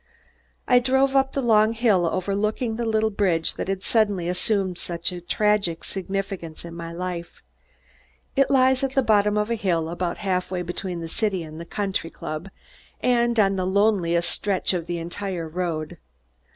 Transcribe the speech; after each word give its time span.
I 0.67 0.79
drove 0.79 1.15
up 1.15 1.33
the 1.33 1.43
long 1.43 1.73
hill 1.73 2.07
overlooking 2.07 2.75
the 2.75 2.87
little 2.87 3.11
bridge 3.11 3.53
that 3.53 3.67
had 3.67 3.83
suddenly 3.83 4.27
assumed 4.27 4.79
such 4.79 5.11
a 5.11 5.21
tragic 5.21 5.83
significance 5.83 6.65
in 6.65 6.73
my 6.73 6.91
life. 6.91 7.43
It 8.35 8.49
lies 8.49 8.83
at 8.83 8.93
the 8.95 9.03
bottom 9.03 9.37
of 9.37 9.49
the 9.49 9.55
hill, 9.55 9.89
about 9.89 10.17
half 10.17 10.49
way 10.49 10.63
between 10.63 11.01
the 11.01 11.07
city 11.07 11.43
and 11.43 11.61
the 11.61 11.65
country 11.65 12.09
club 12.09 12.49
and 13.03 13.39
on 13.39 13.57
the 13.57 13.67
loneliest 13.67 14.27
stretch 14.31 14.73
of 14.73 14.87
the 14.87 14.97
entire 14.97 15.47
road. 15.47 15.99